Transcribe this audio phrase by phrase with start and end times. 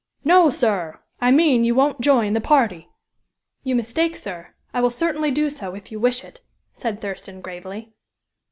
[0.23, 0.99] "No, sir!
[1.19, 2.87] I mean you won't join the party."
[3.63, 4.55] "You mistake, sir.
[4.73, 6.41] I will certainly do so, if you wish it,"
[6.73, 7.93] said Thurston, gravely.